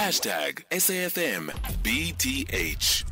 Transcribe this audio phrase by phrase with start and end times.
[0.00, 1.50] Hashtag SAFM
[1.82, 3.04] BTH.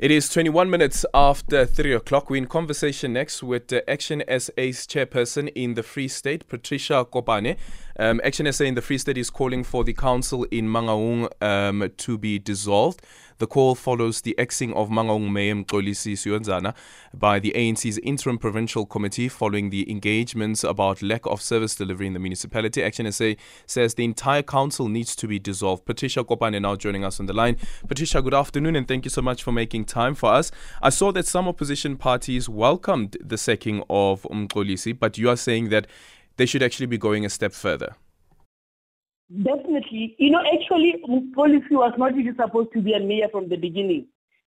[0.00, 2.28] It is 21 minutes after 3 o'clock.
[2.28, 7.56] We're in conversation next with Action SA's chairperson in the Free State, Patricia Kopane.
[7.98, 11.90] Um, Action SA in the Free State is calling for the council in Mangaung um,
[11.96, 13.02] to be dissolved.
[13.42, 16.74] The call follows the axing of Mangaung Mayor Mxolisi Siyonzana
[17.12, 22.12] by the ANC's interim provincial committee following the engagements about lack of service delivery in
[22.12, 22.84] the municipality.
[22.84, 23.32] Action SA
[23.66, 25.84] says the entire council needs to be dissolved.
[25.84, 27.56] Patricia Kopane now joining us on the line.
[27.88, 30.52] Patricia, good afternoon and thank you so much for making time for us.
[30.80, 35.70] I saw that some opposition parties welcomed the sacking of Mxolisi, but you are saying
[35.70, 35.88] that
[36.42, 37.94] they should actually be going a step further.
[39.30, 40.16] Definitely.
[40.18, 44.08] You know, actually, Mxolisi was not even supposed to be a mayor from the beginning.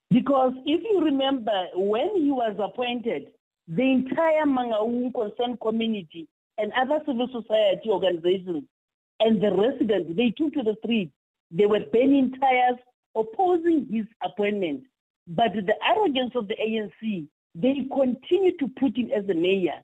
[0.09, 3.27] Because if you remember, when he was appointed,
[3.67, 8.63] the entire Mangaung concerned community and other civil society organizations
[9.19, 11.13] and the residents, they took to the streets.
[11.51, 12.79] They were burning tires,
[13.15, 14.85] opposing his appointment.
[15.27, 19.79] But the arrogance of the ANC, they continued to put him as the mayor.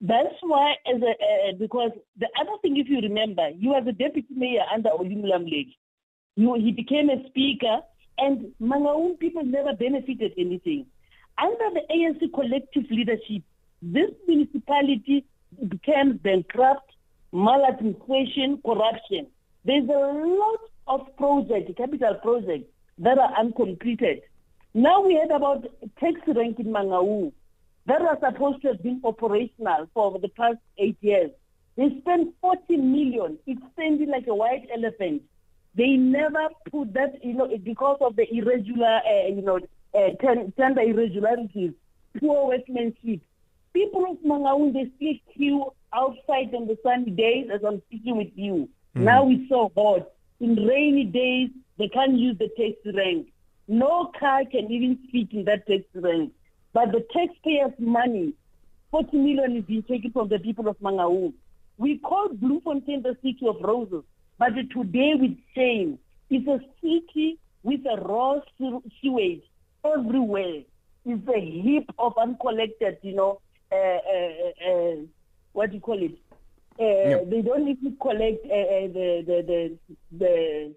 [0.00, 3.92] That's why, as a, uh, because the other thing, if you remember, he was a
[3.92, 5.74] deputy mayor under Olly Mlamleli.
[6.36, 7.80] He became a speaker,
[8.16, 10.86] and Mangaung people never benefited anything.
[11.36, 13.42] Under the ANC collective leadership,
[13.82, 15.24] this municipality
[15.68, 16.92] became bankrupt,
[17.32, 19.26] maladministration, corruption.
[19.64, 24.22] There's a lot of projects, capital projects, that are uncompleted.
[24.74, 25.64] Now we heard about
[25.98, 27.32] tax rank in Mangaung
[27.88, 31.30] that was supposed to have been operational for the past eight years.
[31.76, 33.38] They spent 40 million.
[33.46, 35.22] It's standing like a white elephant.
[35.74, 39.58] They never put that, you know, because of the irregular, uh, you know,
[39.94, 41.72] uh, tender irregularities,
[42.20, 43.20] poor workmanship.
[43.72, 48.32] People of Mangaung, they still queue outside on the sunny days as I'm speaking with
[48.34, 48.68] you.
[48.96, 49.02] Mm.
[49.02, 50.10] Now it's so hot.
[50.40, 53.28] In rainy days, they can't use the taxi rank.
[53.66, 56.32] No car can even fit in that taxi rank.
[56.72, 58.34] But the taxpayers' money,
[58.90, 61.32] 40 million is being taken from the people of Mangaung.
[61.76, 64.04] We call Bloemfontein the city of roses,
[64.38, 65.98] but today with shame,
[66.30, 69.42] it's a city with a raw sewage
[69.84, 70.62] everywhere.
[71.04, 73.40] It's a heap of uncollected, you know,
[73.70, 74.96] uh, uh, uh,
[75.52, 76.18] what do you call it?
[76.80, 77.30] Uh, yep.
[77.30, 79.78] They don't even collect uh, uh, the the
[80.12, 80.74] the,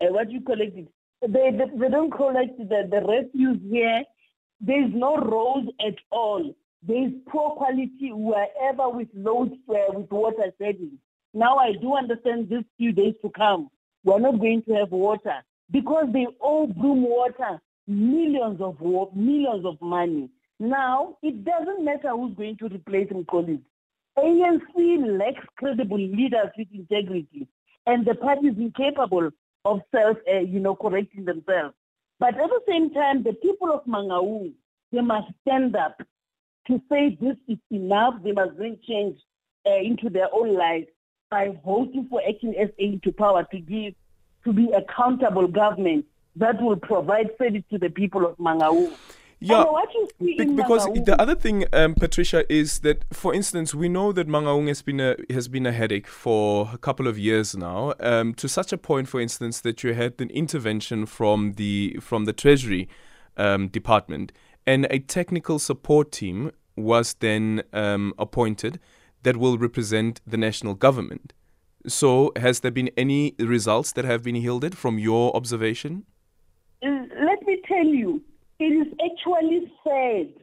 [0.00, 0.88] the what do you collect it?
[1.20, 4.04] They, they, they don't collect the, the refuse here
[4.60, 6.54] there is no road at all.
[6.82, 10.98] There is poor quality wherever with loads uh, with water shedding.
[11.34, 13.68] Now I do understand these few days to come,
[14.04, 18.80] we're not going to have water because they all Bloem Water millions of
[19.14, 20.30] millions of money.
[20.58, 23.64] Now it doesn't matter who's going to replace colleagues.
[24.18, 27.46] ANC lacks credible leaders with integrity,
[27.86, 29.30] and the party is incapable
[29.64, 31.74] of self, uh, you know, correcting themselves.
[32.18, 34.52] But at the same time, the people of Mangaung,
[34.92, 36.00] they must stand up
[36.66, 38.14] to say this is enough.
[38.22, 39.18] They must bring change
[39.66, 40.86] uh, into their own lives
[41.30, 43.94] by voting for Action SA to power to give,
[44.44, 48.92] to be accountable government that will provide service to the people of Mangaung.
[49.40, 49.64] Yeah,
[50.18, 54.66] be- because the other thing, um, Patricia, is that, for instance, we know that Mangaung
[54.66, 57.94] has been a has been a headache for a couple of years now.
[58.00, 62.24] Um, to such a point, for instance, that you had an intervention from the from
[62.24, 62.88] the Treasury
[63.36, 64.32] um, Department,
[64.66, 68.80] and a technical support team was then um, appointed
[69.22, 71.32] that will represent the national government.
[71.86, 76.06] So, has there been any results that have been yielded from your observation?
[76.82, 78.22] Let me tell you
[78.58, 80.34] it is actually sad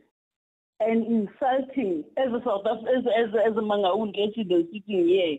[0.79, 5.37] and insulting as a South as, as, as a Mangaung resident sitting here.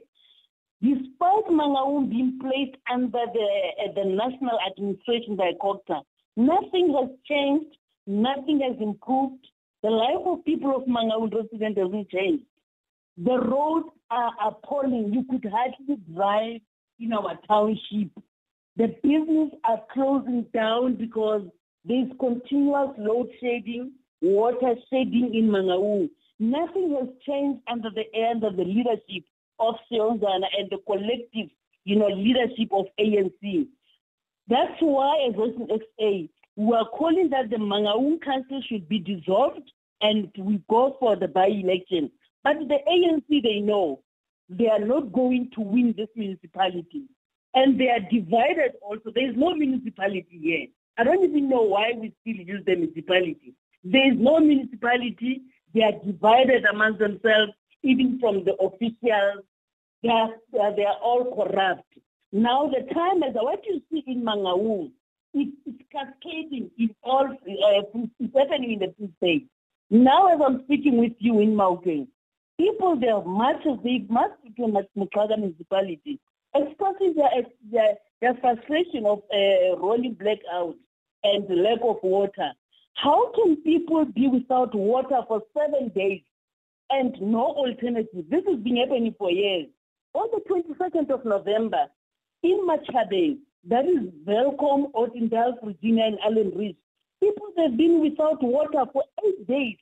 [0.82, 3.48] Despite Mangaung being placed under the,
[3.82, 6.02] uh, the national administration by COGTA,
[6.36, 7.76] nothing has changed,
[8.06, 9.46] nothing has improved.
[9.82, 12.44] The life of people of Mangaung resident hasn't changed.
[13.16, 15.12] The roads are appalling.
[15.14, 16.60] You could hardly drive
[17.00, 18.10] in our township.
[18.76, 21.42] The business are closing down because
[21.86, 26.10] there's continuous load shedding, water shedding in Mangaung.
[26.38, 29.24] Nothing has changed under the under the leadership
[29.58, 31.48] of Siyonzana and the collective,
[31.84, 33.68] you know, leadership of ANC.
[34.48, 36.10] That's why as Action SA,
[36.56, 41.28] we are calling that the Mangaung Council should be dissolved and we go for the
[41.28, 42.10] by-election.
[42.44, 44.00] But the ANC, they know
[44.48, 47.04] they are not going to win this municipality.
[47.54, 49.10] And they are divided also.
[49.14, 50.66] There is no municipality here.
[50.98, 53.54] I don't even know why we still use the municipality.
[53.84, 55.42] There is no municipality.
[55.74, 57.52] They are divided amongst themselves,
[57.82, 59.44] even from the officials.
[60.02, 61.84] They are, they are all corrupt.
[62.32, 64.90] Now the time is what you see in Mangaung,
[65.34, 69.48] it, it's cascading in all, uh, it's happening in the Free State.
[69.90, 72.08] Now as I'm speaking with you in Maokeng,
[72.58, 74.62] people there much as they must to
[74.96, 76.18] Moqhaka municipality
[76.54, 77.30] expressing their,
[77.70, 80.76] their, their frustration of uh, rolling blackout
[81.26, 82.52] and lack of water.
[82.94, 86.22] How can people be without water for seven days
[86.90, 88.24] and no alternative?
[88.30, 89.66] This has been happening for years.
[90.14, 91.86] On the 22nd of November,
[92.42, 93.38] in Matjhabeng,
[93.68, 96.76] that is Welkom, Ottendal, Virginia, and Allanridge,
[97.20, 99.76] people have been without water for eight days.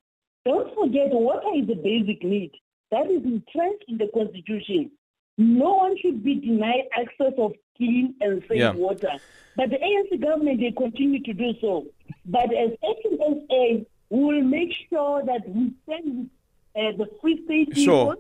[0.45, 2.53] Don't forget, water is a basic need.
[2.91, 4.91] That is entrenched in the Constitution.
[5.37, 8.73] No one should be denied access of clean and safe yeah.
[8.73, 9.11] water.
[9.57, 11.87] But the ANC government, they continue to do so.
[12.27, 16.31] But as Action SA, we will make sure that we send
[16.77, 18.17] uh, the Free State people, sure.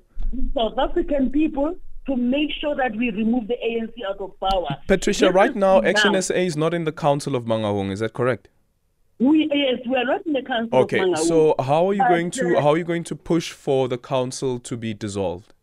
[0.55, 1.77] South African people,
[2.07, 4.77] to make sure that we remove the ANC out of power.
[4.87, 7.91] Patricia, this right now, Action SA is not in the Council of Mangaung.
[7.91, 8.49] Is that correct?
[9.21, 10.81] We yes, we are not in the council.
[10.81, 13.53] Okay, so how are you but, going to uh, how are you going to push
[13.53, 15.54] for the council to be dissolved?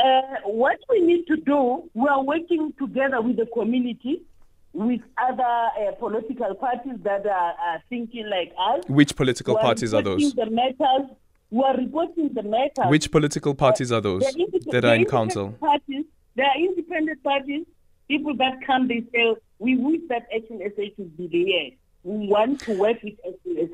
[0.00, 4.22] Uh, what we need to do, we are working together with the community
[4.72, 8.84] with other uh, political parties that are, are, thinking like us.
[8.88, 10.32] Which political parties are those?
[10.32, 11.10] The matters.
[11.50, 12.86] We are reporting the matters.
[12.86, 14.22] Which political parties are those
[14.70, 15.50] that are in council?
[15.60, 16.04] Parties,
[16.36, 17.66] there are independent parties,
[18.06, 21.76] people that come, they say, we wish that Action SA should be there.
[22.02, 23.68] We want to work with Action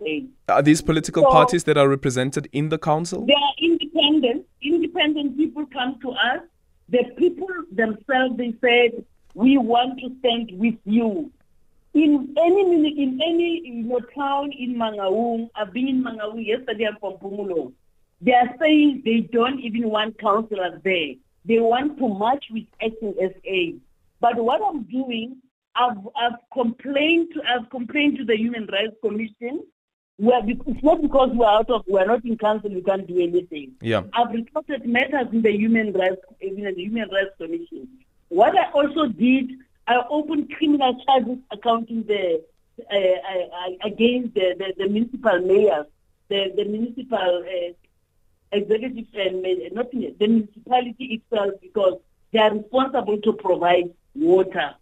[0.48, 0.54] SA.
[0.54, 3.26] Are these political so, parties that are represented in the council?
[3.26, 3.54] They are
[3.98, 4.46] independent.
[4.62, 6.40] Independent people come to us.
[6.88, 9.04] The people themselves, they said,
[9.34, 11.30] we want to stand with you.
[11.94, 16.98] In any in any you know, town in Mangaung, I've been in Mangaung yesterday I'm
[17.00, 17.72] from Phomolong.
[18.20, 21.14] They are saying they don't even want councillors there.
[21.44, 23.78] They want to march with SA.
[24.20, 25.36] But what I'm doing,
[25.74, 29.64] I've, I've complained to I've complained to the Human Rights Commission.
[30.18, 33.72] Where it's not because we're out of we're not in council we can't do anything.
[33.82, 34.04] Yeah.
[34.14, 37.88] I've reported matters in the Human Rights in the Human Rights Commission.
[38.28, 39.52] What I also did,
[39.86, 42.42] I opened criminal charges accounting the
[42.90, 45.86] uh, uh, against the, the, the, municipal mayors,
[46.28, 47.72] the, the municipal uh,
[48.52, 51.98] executive, and not the municipality itself, because
[52.32, 54.74] they are responsible to provide water.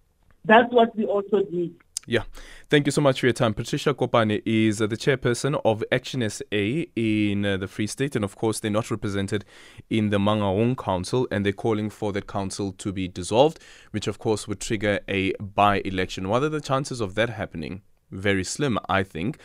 [0.45, 1.75] That's what we also did.
[2.07, 2.25] Yeah.
[2.69, 3.55] Thank you so much for your time.
[3.55, 8.15] Patricia Kopane is uh, the chairperson of Action SA in uh, the Free State.
[8.15, 9.45] And of course, they're not represented
[9.89, 13.59] in the Mangaung Council and they're calling for that council to be dissolved,
[13.93, 16.29] which of course would trigger a by election.
[16.29, 17.83] What are the chances of that happening?
[18.11, 19.39] Very slim, I think.